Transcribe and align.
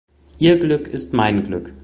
Ihr 0.39 0.57
Glück 0.57 0.87
ist 0.87 1.13
mein 1.13 1.43
Glück. 1.43 1.75